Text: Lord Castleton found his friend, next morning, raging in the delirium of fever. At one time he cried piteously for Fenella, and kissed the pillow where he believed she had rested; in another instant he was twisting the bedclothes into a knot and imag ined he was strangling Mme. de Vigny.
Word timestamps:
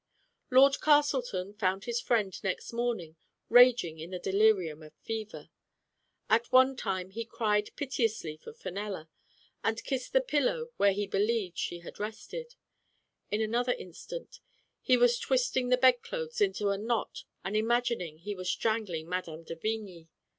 Lord 0.49 0.81
Castleton 0.81 1.53
found 1.53 1.83
his 1.83 2.01
friend, 2.01 2.35
next 2.43 2.73
morning, 2.73 3.17
raging 3.49 3.99
in 3.99 4.09
the 4.09 4.17
delirium 4.17 4.81
of 4.81 4.95
fever. 4.95 5.51
At 6.27 6.51
one 6.51 6.75
time 6.75 7.11
he 7.11 7.23
cried 7.23 7.69
piteously 7.75 8.37
for 8.37 8.51
Fenella, 8.51 9.11
and 9.63 9.83
kissed 9.83 10.11
the 10.13 10.19
pillow 10.21 10.71
where 10.77 10.91
he 10.93 11.05
believed 11.05 11.59
she 11.59 11.81
had 11.81 11.99
rested; 11.99 12.55
in 13.29 13.41
another 13.41 13.73
instant 13.73 14.39
he 14.81 14.97
was 14.97 15.19
twisting 15.19 15.69
the 15.69 15.77
bedclothes 15.77 16.41
into 16.41 16.69
a 16.71 16.79
knot 16.79 17.23
and 17.43 17.55
imag 17.55 17.95
ined 17.95 18.21
he 18.21 18.33
was 18.33 18.49
strangling 18.49 19.07
Mme. 19.07 19.43
de 19.43 19.55
Vigny. 19.55 20.07